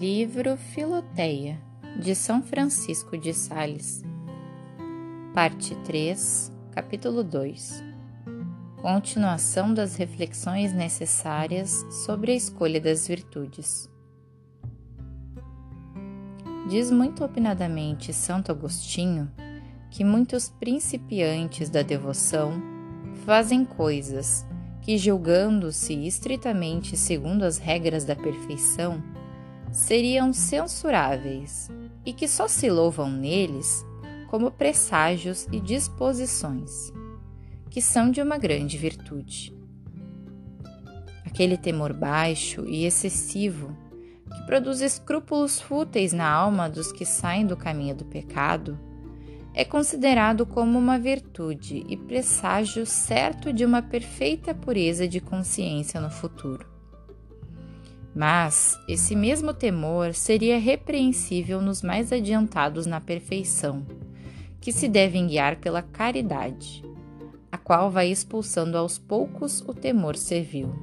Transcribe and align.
Livro 0.00 0.56
Filoteia, 0.56 1.60
de 2.00 2.14
São 2.14 2.40
Francisco 2.40 3.18
de 3.18 3.34
Sales, 3.34 4.04
Parte 5.34 5.74
3, 5.82 6.52
Capítulo 6.70 7.24
2 7.24 7.82
Continuação 8.80 9.74
das 9.74 9.96
reflexões 9.96 10.72
necessárias 10.72 11.84
sobre 11.90 12.30
a 12.30 12.36
escolha 12.36 12.80
das 12.80 13.08
virtudes. 13.08 13.90
Diz 16.70 16.92
muito 16.92 17.24
opinadamente 17.24 18.12
Santo 18.12 18.52
Agostinho 18.52 19.28
que 19.90 20.04
muitos 20.04 20.48
principiantes 20.48 21.70
da 21.70 21.82
devoção 21.82 22.52
fazem 23.24 23.64
coisas 23.64 24.46
que, 24.80 24.96
julgando-se 24.96 25.92
estritamente 26.06 26.96
segundo 26.96 27.42
as 27.42 27.58
regras 27.58 28.04
da 28.04 28.14
perfeição, 28.14 29.02
seriam 29.72 30.32
censuráveis 30.32 31.68
e 32.04 32.12
que 32.12 32.26
só 32.26 32.48
se 32.48 32.70
louvam 32.70 33.10
neles 33.10 33.84
como 34.28 34.50
presságios 34.50 35.46
e 35.50 35.60
disposições, 35.60 36.92
que 37.70 37.80
são 37.80 38.10
de 38.10 38.20
uma 38.20 38.38
grande 38.38 38.76
virtude. 38.76 39.54
Aquele 41.24 41.56
temor 41.56 41.92
baixo 41.92 42.64
e 42.66 42.84
excessivo 42.84 43.76
que 44.30 44.46
produz 44.46 44.80
escrúpulos 44.80 45.60
fúteis 45.60 46.12
na 46.12 46.28
alma 46.28 46.68
dos 46.68 46.92
que 46.92 47.04
saem 47.04 47.46
do 47.46 47.56
caminho 47.56 47.94
do 47.94 48.04
pecado 48.04 48.78
é 49.54 49.64
considerado 49.64 50.46
como 50.46 50.78
uma 50.78 50.98
virtude 50.98 51.84
e 51.88 51.96
presságio 51.96 52.86
certo 52.86 53.52
de 53.52 53.64
uma 53.64 53.82
perfeita 53.82 54.54
pureza 54.54 55.08
de 55.08 55.20
consciência 55.20 56.00
no 56.00 56.10
futuro. 56.10 56.77
Mas 58.18 58.76
esse 58.88 59.14
mesmo 59.14 59.54
temor 59.54 60.12
seria 60.12 60.58
repreensível 60.58 61.62
nos 61.62 61.82
mais 61.82 62.12
adiantados 62.12 62.84
na 62.84 63.00
perfeição, 63.00 63.86
que 64.60 64.72
se 64.72 64.88
devem 64.88 65.28
guiar 65.28 65.60
pela 65.60 65.82
caridade, 65.82 66.82
a 67.52 67.56
qual 67.56 67.92
vai 67.92 68.10
expulsando 68.10 68.76
aos 68.76 68.98
poucos 68.98 69.60
o 69.60 69.72
temor 69.72 70.16
servil. 70.16 70.74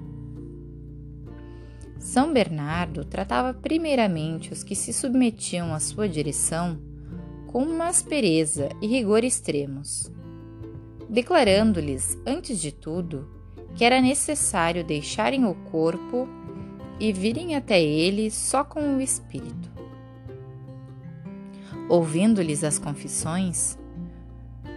São 2.00 2.32
Bernardo 2.32 3.04
tratava 3.04 3.54
primeiramente 3.54 4.54
os 4.54 4.64
que 4.64 4.74
se 4.74 4.94
submetiam 4.94 5.74
à 5.74 5.80
sua 5.82 6.08
direção 6.08 6.80
com 7.48 7.64
uma 7.64 7.88
aspereza 7.88 8.70
e 8.82 8.88
rigor 8.88 9.26
extremos, 9.26 10.10
declarando-lhes, 11.10 12.18
antes 12.26 12.62
de 12.62 12.72
tudo, 12.72 13.30
que 13.76 13.84
era 13.84 14.00
necessário 14.00 14.86
deixarem 14.86 15.44
o 15.44 15.54
corpo 15.54 16.30
e 17.00 17.12
virem 17.12 17.56
até 17.56 17.82
ele 17.82 18.30
só 18.32 18.64
com 18.64 18.98
o 18.98 19.02
espírito. 19.02 19.70
Ouvindo-lhes 21.90 22.64
as 22.64 22.80
confissões, 22.80 23.78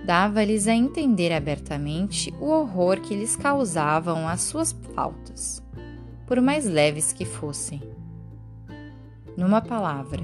dava-lhes 0.05 0.67
a 0.67 0.75
entender 0.75 1.33
abertamente 1.33 2.33
o 2.41 2.47
horror 2.47 3.01
que 3.01 3.15
lhes 3.15 3.37
causavam 3.37 4.29
as 4.29 4.43
suas 4.43 4.73
faltas, 4.95 5.63
por 6.27 6.41
mais 6.41 6.67
leves 6.67 7.13
que 7.13 7.25
fossem. 7.25 7.83
Numa 9.37 9.61
palavra, 9.61 10.23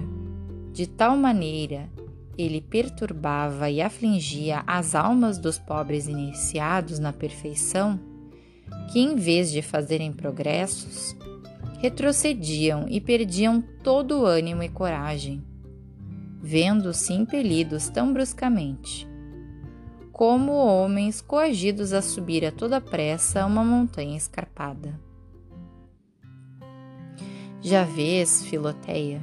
de 0.73 0.87
tal 0.87 1.17
maneira 1.17 1.89
ele 2.37 2.61
perturbava 2.61 3.71
e 3.71 3.81
afligia 3.81 4.65
as 4.67 4.95
almas 4.95 5.39
dos 5.39 5.59
pobres 5.59 6.09
iniciados 6.09 6.99
na 6.99 7.13
perfeição, 7.13 7.99
que 8.93 8.99
em 8.99 9.15
vez 9.15 9.53
de 9.53 9.63
fazerem 9.63 10.13
progressos, 10.13 11.17
retrocediam 11.85 12.87
e 12.89 12.99
perdiam 12.99 13.61
todo 13.83 14.21
o 14.21 14.25
ânimo 14.25 14.63
e 14.63 14.71
coragem, 14.71 15.45
vendo-se 16.41 17.13
impelidos 17.13 17.91
tão 17.91 18.11
bruscamente, 18.11 19.07
como 20.11 20.53
homens 20.53 21.21
coagidos 21.21 21.93
a 21.93 22.01
subir 22.01 22.43
a 22.47 22.51
toda 22.51 22.81
pressa 22.81 23.45
uma 23.45 23.63
montanha 23.63 24.17
escarpada. 24.17 24.99
Já 27.61 27.85
vês, 27.85 28.43
Filoteia, 28.47 29.21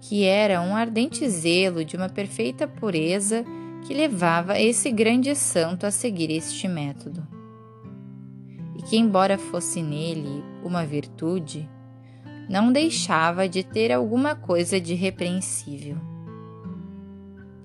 que 0.00 0.22
era 0.22 0.60
um 0.60 0.76
ardente 0.76 1.28
zelo 1.28 1.84
de 1.84 1.96
uma 1.96 2.08
perfeita 2.08 2.68
pureza 2.68 3.44
que 3.84 3.92
levava 3.92 4.60
esse 4.60 4.92
grande 4.92 5.34
santo 5.34 5.86
a 5.86 5.90
seguir 5.90 6.30
este 6.30 6.68
método. 6.68 7.33
Que, 8.84 8.96
embora 8.96 9.38
fosse 9.38 9.82
nele 9.82 10.44
uma 10.62 10.84
virtude, 10.84 11.68
não 12.48 12.72
deixava 12.72 13.48
de 13.48 13.62
ter 13.62 13.90
alguma 13.92 14.34
coisa 14.34 14.80
de 14.80 14.94
repreensível. 14.94 15.96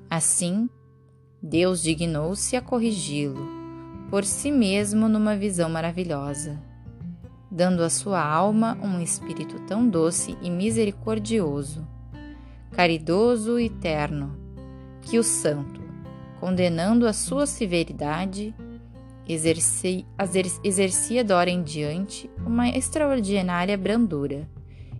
Assim, 0.10 0.70
Deus 1.42 1.82
dignou-se 1.82 2.56
a 2.56 2.62
corrigi-lo, 2.62 3.48
por 4.10 4.24
si 4.24 4.52
mesmo 4.52 5.08
numa 5.08 5.36
visão 5.36 5.70
maravilhosa, 5.70 6.62
dando 7.52 7.84
à 7.84 7.90
sua 7.90 8.24
alma 8.24 8.78
um 8.82 9.02
espírito 9.02 9.60
tão 9.68 9.88
doce 9.88 10.38
e 10.42 10.50
misericordioso 10.50 11.86
caridoso 12.72 13.60
e 13.60 13.70
terno, 13.70 14.38
que 15.02 15.18
o 15.18 15.24
santo, 15.24 15.82
condenando 16.40 17.08
a 17.08 17.14
sua 17.14 17.46
severidade, 17.46 18.56
exercia, 19.30 20.06
hora 21.36 21.50
em 21.50 21.62
diante 21.62 22.30
uma 22.44 22.68
extraordinária 22.68 23.78
brandura 23.78 24.50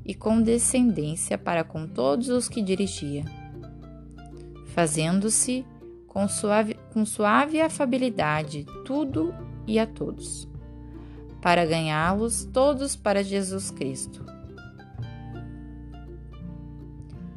e 0.06 0.14
condescendência 0.14 1.38
para 1.38 1.64
com 1.64 1.88
todos 1.88 2.30
os 2.30 2.48
que 2.48 2.62
dirigia, 2.62 3.26
fazendo-se 4.68 5.66
com 6.08 6.28
suave, 6.28 6.76
com 6.94 7.04
suave 7.06 7.60
afabilidade 7.60 8.66
tudo 8.86 9.34
e 9.66 9.80
a 9.80 9.88
todos, 9.88 10.48
para 11.42 11.66
ganhá-los 11.66 12.46
todos 12.46 12.96
para 12.96 13.24
Jesus 13.24 13.72
Cristo. 13.72 14.26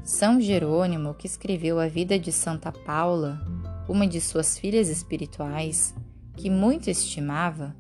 São 0.03 0.41
Jerônimo, 0.41 1.15
que 1.15 1.27
escreveu 1.27 1.79
a 1.79 1.89
vida 1.89 2.19
de 2.19 2.33
Santa 2.33 2.73
Paula, 2.73 3.41
uma 3.89 4.07
de 4.07 4.21
suas 4.21 4.59
filhas 4.59 4.89
espirituais, 4.89 5.95
que 6.37 6.49
muito 6.51 6.89
estimava, 6.89 7.77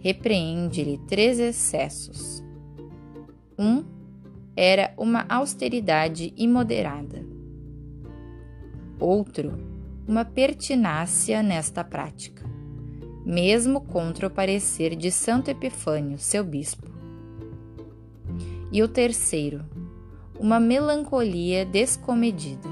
repreende-lhe 0.00 0.98
três 1.08 1.38
excessos. 1.38 2.42
Um 3.58 3.84
era 4.56 4.92
uma 4.96 5.24
austeridade 5.28 6.32
imoderada. 6.36 7.24
Outro, 9.00 9.58
uma 10.06 10.24
pertinácia 10.24 11.42
nesta 11.42 11.82
prática, 11.82 12.44
mesmo 13.24 13.80
contra 13.80 14.26
o 14.26 14.30
parecer 14.30 14.94
de 14.94 15.10
Santo 15.10 15.50
Epifânio, 15.50 16.18
seu 16.18 16.44
bispo. 16.44 16.92
E 18.70 18.82
o 18.82 18.88
terceiro, 18.88 19.64
uma 20.38 20.60
melancolia 20.60 21.64
descomedida, 21.64 22.68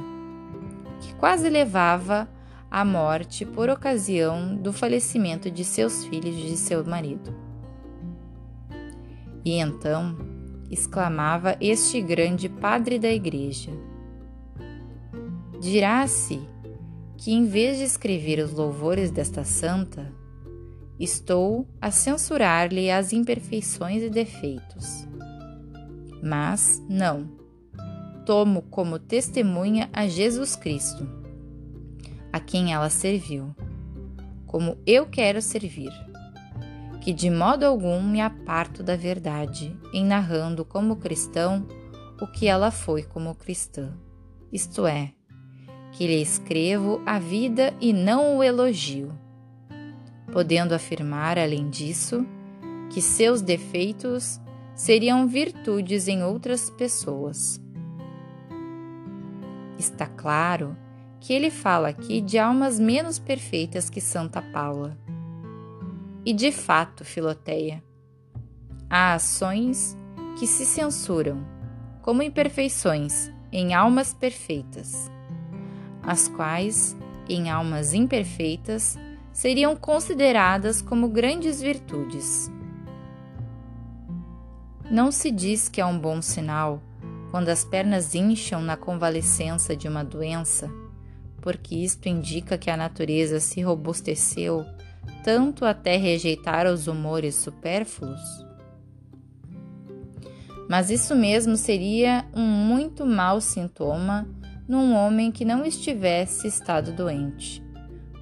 que 1.01 1.15
quase 1.15 1.49
levava 1.49 2.29
à 2.72 2.87
morte 2.87 3.44
por 3.44 3.69
ocasião 3.69 4.56
do 4.56 4.72
falecimento 4.72 5.50
de 5.50 5.62
seus 5.62 6.06
filhos 6.06 6.34
e 6.34 6.49
de 6.49 6.56
seu 6.56 6.83
marido. 6.83 7.37
E 9.44 9.59
então 9.59 10.16
exclamava 10.71 11.55
este 11.61 12.00
grande 12.00 12.49
padre 12.49 12.99
da 12.99 13.11
igreja: 13.11 13.71
Dirá-se 15.61 16.41
que, 17.19 17.31
em 17.31 17.44
vez 17.44 17.77
de 17.77 17.84
escrever 17.84 18.43
os 18.43 18.55
louvores 18.55 19.11
desta 19.11 19.44
santa, 19.44 20.11
estou 20.99 21.69
a 21.79 21.91
censurar-lhe 21.91 22.91
as 22.91 23.12
imperfeições 23.12 24.02
e 24.02 24.08
defeitos. 24.08 25.06
Mas 26.23 26.82
não 26.88 27.43
tomo 28.25 28.62
como 28.62 28.99
testemunha 28.99 29.91
a 29.93 30.06
Jesus 30.06 30.56
Cristo, 30.56 31.22
a 32.32 32.40
quem 32.40 32.73
ela 32.73 32.88
serviu, 32.88 33.55
como 34.46 34.79
eu 34.87 35.06
quero 35.06 35.43
servir, 35.43 35.93
que 37.00 37.12
de 37.12 37.29
modo 37.31 37.64
algum 37.64 38.02
me 38.02 38.20
aparto 38.20 38.82
da 38.82 38.96
verdade 38.96 39.76
em 39.93 40.05
narrando 40.05 40.64
como 40.64 40.96
cristão 40.96 41.67
o 42.20 42.26
que 42.26 42.46
ela 42.46 42.70
foi 42.70 43.02
como 43.02 43.34
cristã, 43.34 43.93
isto 44.52 44.87
é, 44.87 45.12
que 45.93 46.06
lhe 46.06 46.23
escrevo 46.23 47.02
a 47.05 47.19
vida 47.19 47.75
e 47.81 47.93
não 47.93 48.38
o 48.38 48.43
elogio, 48.43 49.12
podendo 50.32 50.75
afirmar, 50.75 51.38
além 51.38 51.69
disso, 51.69 52.26
que 52.90 53.02
seus 53.02 53.43
defeitos 53.43 54.40
seriam 54.75 55.26
virtudes 55.26 56.08
em 56.08 56.23
outras 56.23 56.70
pessoas. 56.70 57.61
Está 59.78 60.06
claro 60.06 60.76
que 60.76 60.92
ele 61.31 61.51
fala 61.51 61.89
aqui 61.89 62.23
de 62.23 62.39
almas 62.39 62.81
menos 62.81 63.19
perfeitas 63.19 63.91
que 63.91 64.01
Santa 64.01 64.41
Paula. 64.41 64.97
E 66.25 66.33
de 66.33 66.51
fato, 66.51 67.05
Filoteia, 67.05 67.85
há 68.89 69.13
ações 69.13 69.95
que 70.39 70.47
se 70.47 70.65
censuram, 70.65 71.47
como 72.01 72.23
imperfeições 72.23 73.31
em 73.53 73.75
almas 73.75 74.15
perfeitas, 74.15 75.11
as 76.03 76.29
quais, 76.29 76.97
em 77.29 77.51
almas 77.51 77.93
imperfeitas, 77.93 78.99
seriam 79.33 79.77
consideradas 79.77 80.81
como 80.81 81.09
grandes 81.09 81.61
virtudes. 81.61 82.51
Não 84.91 85.13
se 85.13 85.31
diz 85.31 85.69
que 85.69 85.81
é 85.81 85.87
um 85.87 85.99
bom 85.99 86.23
sinal 86.23 86.83
quando 87.31 87.49
as 87.49 87.65
pernas 87.65 88.15
incham 88.15 88.61
na 88.61 88.77
convalescença 88.77 89.75
de 89.75 89.89
uma 89.89 90.05
doença, 90.05 90.71
porque 91.43 91.75
isto 91.75 92.09
indica 92.09 92.56
que 92.56 92.71
a 92.71 92.77
natureza 92.77 93.41
se 93.41 93.61
robusteceu 93.61 94.65
tanto 95.25 95.65
até 95.65 95.97
rejeitar 95.97 96.67
os 96.67 96.87
humores 96.87 97.35
supérfluos? 97.35 98.21
Mas 100.69 100.89
isso 100.89 101.15
mesmo 101.15 101.56
seria 101.56 102.25
um 102.33 102.47
muito 102.47 103.05
mau 103.05 103.41
sintoma 103.41 104.27
num 104.67 104.94
homem 104.94 105.31
que 105.31 105.44
não 105.44 105.65
estivesse 105.65 106.47
estado 106.47 106.93
doente, 106.93 107.62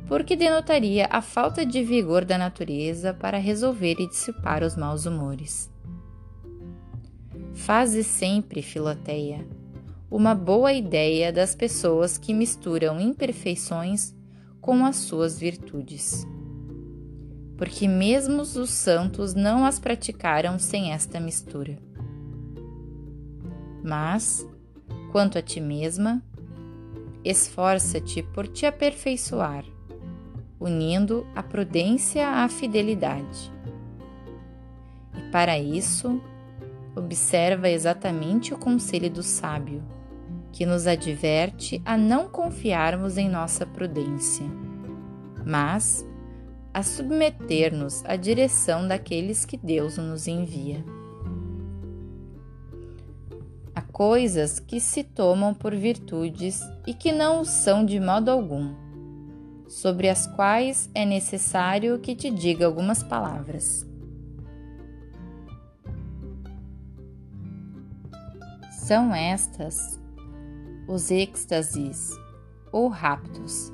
porque 0.08 0.34
denotaria 0.34 1.06
a 1.10 1.20
falta 1.20 1.64
de 1.64 1.84
vigor 1.84 2.24
da 2.24 2.38
natureza 2.38 3.12
para 3.12 3.38
resolver 3.38 3.96
e 4.00 4.08
dissipar 4.08 4.64
os 4.64 4.74
maus 4.74 5.04
humores. 5.04 5.70
Faze 7.54 8.02
sempre, 8.02 8.62
Filoteia, 8.62 9.46
uma 10.10 10.34
boa 10.34 10.72
ideia 10.72 11.32
das 11.32 11.54
pessoas 11.54 12.18
que 12.18 12.34
misturam 12.34 13.00
imperfeições 13.00 14.12
com 14.60 14.84
as 14.84 14.96
suas 14.96 15.38
virtudes. 15.38 16.26
Porque 17.56 17.86
mesmo 17.86 18.42
os 18.42 18.70
santos 18.70 19.34
não 19.34 19.64
as 19.64 19.78
praticaram 19.78 20.58
sem 20.58 20.92
esta 20.92 21.20
mistura. 21.20 21.78
Mas, 23.84 24.44
quanto 25.12 25.38
a 25.38 25.42
ti 25.42 25.60
mesma, 25.60 26.20
esforça-te 27.24 28.22
por 28.22 28.48
te 28.48 28.66
aperfeiçoar, 28.66 29.64
unindo 30.58 31.24
a 31.36 31.42
prudência 31.42 32.28
à 32.28 32.48
fidelidade. 32.48 33.52
E 35.16 35.30
para 35.30 35.58
isso, 35.58 36.20
observa 36.96 37.68
exatamente 37.68 38.52
o 38.52 38.58
conselho 38.58 39.10
do 39.10 39.22
sábio, 39.22 39.82
que 40.52 40.66
nos 40.66 40.86
adverte 40.86 41.80
a 41.84 41.96
não 41.96 42.28
confiarmos 42.28 43.16
em 43.16 43.28
nossa 43.28 43.64
prudência, 43.64 44.46
mas 45.44 46.04
a 46.72 46.82
submeter-nos 46.82 48.04
à 48.04 48.16
direção 48.16 48.86
daqueles 48.86 49.44
que 49.44 49.56
Deus 49.56 49.96
nos 49.96 50.26
envia. 50.26 50.84
Há 53.74 53.82
coisas 53.82 54.58
que 54.58 54.80
se 54.80 55.04
tomam 55.04 55.54
por 55.54 55.74
virtudes 55.74 56.60
e 56.86 56.94
que 56.94 57.12
não 57.12 57.40
o 57.40 57.44
são 57.44 57.84
de 57.84 58.00
modo 58.00 58.30
algum, 58.30 58.74
sobre 59.68 60.08
as 60.08 60.26
quais 60.26 60.90
é 60.94 61.04
necessário 61.04 61.98
que 61.98 62.14
te 62.14 62.30
diga 62.30 62.66
algumas 62.66 63.02
palavras. 63.02 63.86
São 68.70 69.14
estas 69.14 69.99
os 70.90 71.08
êxtases 71.12 72.18
ou 72.72 72.88
raptos, 72.88 73.72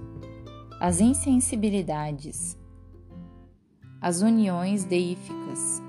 as 0.78 1.00
insensibilidades, 1.00 2.58
as 4.02 4.20
uniões 4.20 4.84
deíficas, 4.84 5.82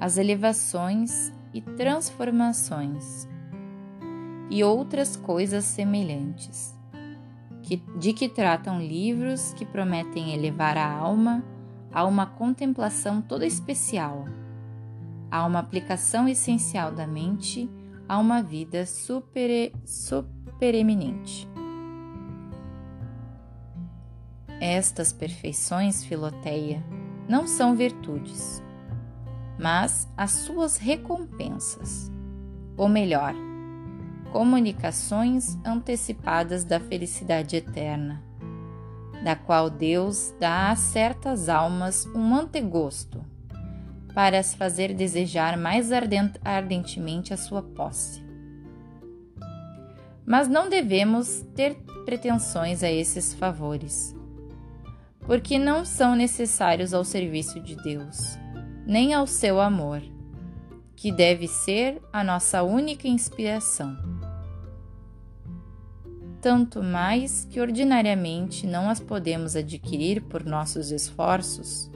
as 0.00 0.16
elevações 0.16 1.32
e 1.54 1.60
transformações 1.60 3.28
e 4.50 4.64
outras 4.64 5.16
coisas 5.16 5.64
semelhantes, 5.64 6.76
que, 7.62 7.76
de 7.96 8.12
que 8.12 8.28
tratam 8.28 8.80
livros 8.80 9.54
que 9.54 9.64
prometem 9.64 10.34
elevar 10.34 10.76
a 10.76 10.92
alma 10.92 11.44
a 11.92 12.04
uma 12.04 12.26
contemplação 12.26 13.22
toda 13.22 13.46
especial, 13.46 14.24
a 15.30 15.46
uma 15.46 15.60
aplicação 15.60 16.28
essencial 16.28 16.90
da 16.90 17.06
mente 17.06 17.70
a 18.08 18.18
uma 18.18 18.42
vida 18.42 18.86
super, 18.86 19.72
supereminente. 19.84 21.48
Estas 24.60 25.12
perfeições, 25.12 26.04
Filoteia, 26.04 26.84
não 27.28 27.46
são 27.48 27.74
virtudes, 27.74 28.62
mas 29.58 30.08
as 30.16 30.30
suas 30.30 30.76
recompensas, 30.76 32.10
ou 32.76 32.88
melhor, 32.88 33.34
comunicações 34.30 35.58
antecipadas 35.64 36.64
da 36.64 36.78
felicidade 36.80 37.56
eterna, 37.56 38.22
da 39.24 39.36
qual 39.36 39.68
Deus 39.68 40.32
dá 40.38 40.70
a 40.70 40.76
certas 40.76 41.48
almas 41.48 42.06
um 42.14 42.34
antegosto 42.34 43.31
para 44.14 44.38
as 44.38 44.54
fazer 44.54 44.94
desejar 44.94 45.56
mais 45.56 45.90
ardentemente 45.92 47.32
a 47.32 47.36
sua 47.36 47.62
posse. 47.62 48.22
Mas 50.24 50.48
não 50.48 50.68
devemos 50.68 51.44
ter 51.54 51.76
pretensões 52.04 52.82
a 52.82 52.90
esses 52.90 53.34
favores, 53.34 54.14
porque 55.20 55.58
não 55.58 55.84
são 55.84 56.14
necessários 56.14 56.92
ao 56.94 57.04
serviço 57.04 57.60
de 57.60 57.76
Deus, 57.76 58.38
nem 58.86 59.14
ao 59.14 59.26
seu 59.26 59.60
amor, 59.60 60.02
que 60.96 61.10
deve 61.10 61.48
ser 61.48 62.00
a 62.12 62.22
nossa 62.22 62.62
única 62.62 63.08
inspiração. 63.08 63.96
Tanto 66.40 66.82
mais 66.82 67.44
que 67.44 67.60
ordinariamente 67.60 68.66
não 68.66 68.90
as 68.90 68.98
podemos 68.98 69.54
adquirir 69.54 70.22
por 70.22 70.44
nossos 70.44 70.90
esforços, 70.90 71.91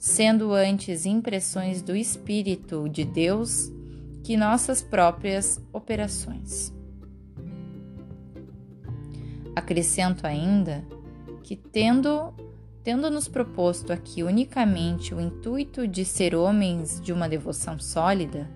sendo 0.00 0.54
antes 0.54 1.04
impressões 1.04 1.82
do 1.82 1.94
Espírito 1.94 2.88
de 2.88 3.04
Deus 3.04 3.70
que 4.24 4.34
nossas 4.34 4.80
próprias 4.80 5.62
operações. 5.74 6.74
Acrescento 9.54 10.26
ainda 10.26 10.82
que, 11.42 11.54
tendo, 11.54 12.32
tendo 12.82 13.10
nos 13.10 13.28
proposto 13.28 13.92
aqui 13.92 14.22
unicamente 14.22 15.14
o 15.14 15.20
intuito 15.20 15.86
de 15.86 16.06
ser 16.06 16.34
homens 16.34 16.98
de 16.98 17.12
uma 17.12 17.28
devoção 17.28 17.78
sólida, 17.78 18.50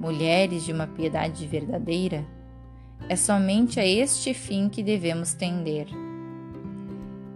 mulheres 0.00 0.64
de 0.64 0.72
uma 0.72 0.88
piedade 0.88 1.46
verdadeira, 1.46 2.26
é 3.08 3.14
somente 3.14 3.78
a 3.78 3.86
este 3.86 4.34
fim 4.34 4.68
que 4.68 4.82
devemos 4.82 5.32
tender 5.32 5.86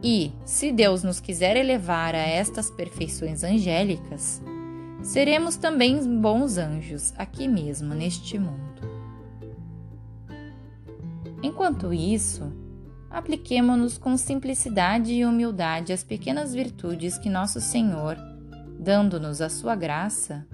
e, 0.02 0.32
se 0.44 0.72
Deus 0.72 1.04
nos 1.04 1.20
quiser 1.20 1.56
elevar 1.56 2.14
a 2.14 2.18
estas 2.18 2.70
perfeições 2.70 3.44
angélicas, 3.44 4.42
seremos 5.00 5.56
também 5.56 6.20
bons 6.20 6.58
anjos 6.58 7.14
aqui 7.16 7.46
mesmo 7.46 7.94
neste 7.94 8.38
mundo. 8.38 8.82
Enquanto 11.42 11.92
isso, 11.92 12.52
apliquemo-nos 13.10 13.98
com 13.98 14.16
simplicidade 14.16 15.12
e 15.12 15.24
humildade 15.24 15.92
às 15.92 16.02
pequenas 16.02 16.52
virtudes 16.52 17.18
que 17.18 17.28
nosso 17.28 17.60
Senhor, 17.60 18.16
dando-nos 18.78 19.40
a 19.40 19.48
sua 19.48 19.76
graça, 19.76 20.46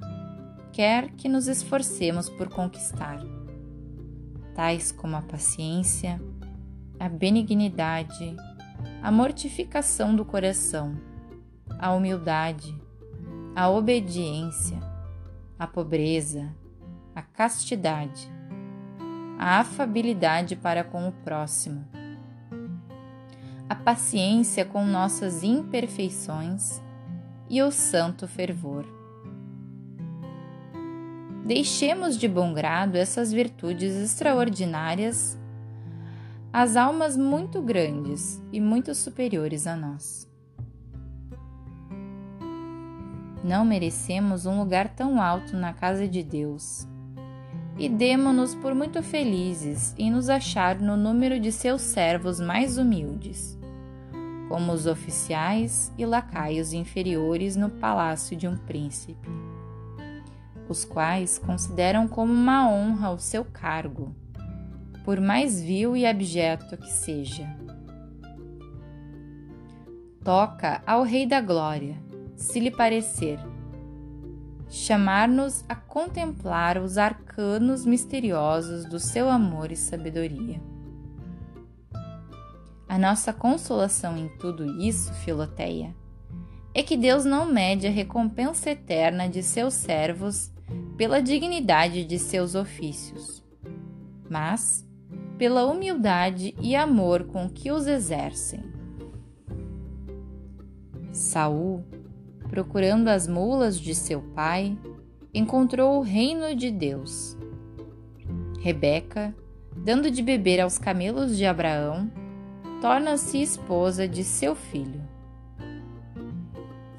quer 0.72 1.10
que 1.12 1.28
nos 1.28 1.46
esforcemos 1.46 2.28
por 2.28 2.48
conquistar, 2.48 3.20
tais 4.54 4.92
como 4.92 5.16
a 5.16 5.22
paciência, 5.22 6.20
a 6.98 7.08
benignidade, 7.08 8.36
a 9.02 9.10
mortificação 9.10 10.14
do 10.14 10.24
coração, 10.24 10.96
a 11.78 11.92
humildade, 11.92 12.74
a 13.54 13.68
obediência, 13.68 14.78
a 15.58 15.66
pobreza, 15.66 16.54
a 17.14 17.22
castidade, 17.22 18.30
a 19.38 19.60
afabilidade 19.60 20.56
para 20.56 20.84
com 20.84 21.08
o 21.08 21.12
próximo, 21.12 21.84
a 23.68 23.74
paciência 23.74 24.64
com 24.64 24.84
nossas 24.84 25.42
imperfeições 25.42 26.80
e 27.48 27.62
o 27.62 27.70
santo 27.70 28.26
fervor. 28.26 28.84
Deixemos 31.44 32.18
de 32.18 32.28
bom 32.28 32.52
grado 32.52 32.96
essas 32.96 33.32
virtudes 33.32 33.94
extraordinárias 33.94 35.38
as 36.60 36.74
almas 36.74 37.16
muito 37.16 37.62
grandes 37.62 38.42
e 38.52 38.60
muito 38.60 38.92
superiores 38.92 39.64
a 39.64 39.76
nós. 39.76 40.28
Não 43.44 43.64
merecemos 43.64 44.44
um 44.44 44.58
lugar 44.58 44.88
tão 44.88 45.22
alto 45.22 45.56
na 45.56 45.72
casa 45.72 46.08
de 46.08 46.20
Deus. 46.20 46.84
E 47.78 47.88
demo-nos 47.88 48.56
por 48.56 48.74
muito 48.74 49.00
felizes 49.04 49.94
em 49.96 50.10
nos 50.10 50.28
achar 50.28 50.80
no 50.80 50.96
número 50.96 51.38
de 51.38 51.52
seus 51.52 51.80
servos 51.80 52.40
mais 52.40 52.76
humildes, 52.76 53.56
como 54.48 54.72
os 54.72 54.84
oficiais 54.84 55.92
e 55.96 56.04
lacaios 56.04 56.72
inferiores 56.72 57.54
no 57.54 57.70
palácio 57.70 58.36
de 58.36 58.48
um 58.48 58.56
príncipe. 58.56 59.28
os 60.68 60.84
quais 60.84 61.38
consideram 61.38 62.08
como 62.08 62.32
uma 62.32 62.68
honra 62.68 63.12
o 63.12 63.18
seu 63.18 63.44
cargo, 63.44 64.12
por 65.08 65.22
mais 65.22 65.58
vil 65.58 65.96
e 65.96 66.04
abjeto 66.04 66.76
que 66.76 66.90
seja. 66.90 67.48
Toca 70.22 70.82
ao 70.86 71.02
Rei 71.02 71.24
da 71.24 71.40
Glória, 71.40 71.96
se 72.36 72.60
lhe 72.60 72.70
parecer, 72.70 73.38
chamar-nos 74.68 75.64
a 75.66 75.74
contemplar 75.74 76.76
os 76.76 76.98
arcanos 76.98 77.86
misteriosos 77.86 78.84
do 78.84 79.00
seu 79.00 79.30
amor 79.30 79.72
e 79.72 79.76
sabedoria. 79.76 80.60
A 82.86 82.98
nossa 82.98 83.32
consolação 83.32 84.14
em 84.18 84.28
tudo 84.36 84.78
isso, 84.78 85.14
Filoteia, 85.24 85.96
é 86.74 86.82
que 86.82 86.98
Deus 86.98 87.24
não 87.24 87.50
mede 87.50 87.86
a 87.86 87.90
recompensa 87.90 88.72
eterna 88.72 89.26
de 89.26 89.42
seus 89.42 89.72
servos 89.72 90.52
pela 90.98 91.22
dignidade 91.22 92.04
de 92.04 92.18
seus 92.18 92.54
ofícios, 92.54 93.42
mas 94.28 94.86
pela 95.38 95.64
humildade 95.64 96.54
e 96.60 96.74
amor 96.74 97.24
com 97.24 97.48
que 97.48 97.70
os 97.70 97.86
exercem. 97.86 98.60
Saul, 101.12 101.84
procurando 102.48 103.08
as 103.08 103.28
mulas 103.28 103.78
de 103.78 103.94
seu 103.94 104.20
pai, 104.20 104.76
encontrou 105.32 105.98
o 105.98 106.02
reino 106.02 106.54
de 106.54 106.70
Deus. 106.70 107.36
Rebeca, 108.60 109.34
dando 109.76 110.10
de 110.10 110.22
beber 110.22 110.60
aos 110.60 110.76
camelos 110.76 111.36
de 111.36 111.46
Abraão, 111.46 112.10
torna-se 112.80 113.40
esposa 113.40 114.08
de 114.08 114.24
seu 114.24 114.56
filho. 114.56 115.02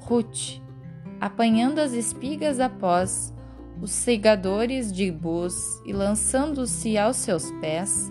Ruth, 0.00 0.60
apanhando 1.20 1.78
as 1.78 1.92
espigas 1.92 2.58
após 2.58 3.34
os 3.80 3.90
segadores 3.90 4.92
de 4.92 5.10
bus 5.10 5.80
e 5.86 5.92
lançando-se 5.92 6.98
aos 6.98 7.16
seus 7.16 7.50
pés, 7.60 8.10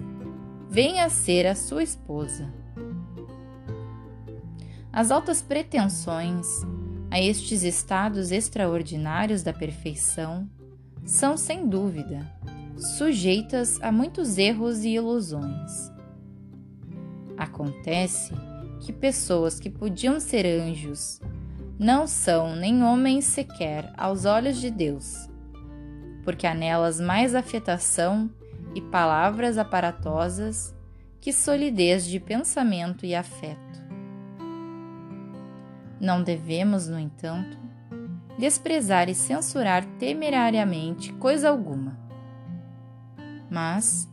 vem 0.70 1.00
a 1.00 1.10
ser 1.10 1.48
a 1.48 1.56
sua 1.56 1.82
esposa. 1.82 2.54
As 4.94 5.10
altas 5.10 5.42
pretensões 5.42 6.46
a 7.10 7.20
estes 7.20 7.64
estados 7.64 8.32
extraordinários 8.32 9.42
da 9.42 9.52
perfeição 9.52 10.48
são, 11.04 11.36
sem 11.36 11.68
dúvida, 11.68 12.32
sujeitas 12.78 13.82
a 13.82 13.92
muitos 13.92 14.38
erros 14.38 14.84
e 14.84 14.90
ilusões. 14.90 15.92
Acontece 17.36 18.32
que 18.82 18.94
pessoas 18.94 19.60
que 19.60 19.70
podiam 19.70 20.20
ser 20.20 20.46
anjos 20.46 21.20
não 21.80 22.06
são 22.06 22.56
nem 22.56 22.84
homens 22.84 23.26
sequer 23.26 23.92
aos 23.98 24.26
olhos 24.26 24.60
de 24.60 24.70
Deus, 24.70 25.30
porque 26.24 26.46
há 26.46 26.54
nelas 26.54 27.00
mais 27.00 27.34
afetação 27.34 28.30
e 28.76 28.82
palavras 28.82 29.58
aparatosas 29.58 30.76
que 31.20 31.34
solidez 31.34 32.06
de 32.06 32.20
pensamento 32.20 33.06
e 33.06 33.14
afeto. 33.14 33.60
Não 36.00 36.24
devemos, 36.24 36.88
no 36.88 36.98
entanto, 36.98 37.58
desprezar 38.38 39.10
e 39.10 39.16
censurar 39.16 39.86
temerariamente 39.98 41.12
coisa 41.14 41.50
alguma. 41.50 42.00
Mas, 43.50 44.10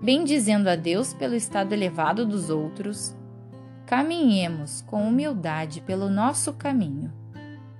bendizendo 0.00 0.70
a 0.70 0.76
Deus 0.76 1.12
pelo 1.12 1.34
estado 1.34 1.72
elevado 1.72 2.24
dos 2.24 2.48
outros, 2.48 3.14
caminhemos 3.84 4.80
com 4.82 5.06
humildade 5.06 5.80
pelo 5.82 6.08
nosso 6.08 6.54
caminho, 6.54 7.12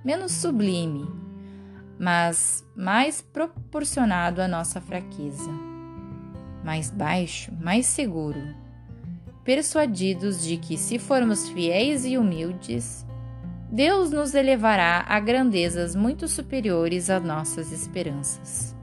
menos 0.05 0.33
sublime 0.33 1.27
mas 1.99 2.65
mais 2.75 3.21
proporcionado 3.21 4.41
à 4.41 4.47
nossa 4.47 4.79
fraqueza. 4.79 5.66
Mais 6.67 6.91
baixo, 6.91 7.49
mais 7.61 7.85
seguro, 7.85 8.53
persuadidos 9.45 10.43
de 10.43 10.57
que, 10.57 10.77
se 10.77 10.99
formos 10.99 11.47
fiéis 11.47 12.03
e 12.03 12.17
humildes, 12.17 13.05
Deus 13.71 14.11
nos 14.11 14.35
elevará 14.35 15.05
a 15.07 15.17
grandezas 15.17 15.95
muito 15.95 16.27
superiores 16.27 17.09
às 17.09 17.23
nossas 17.23 17.71
esperanças. 17.71 18.76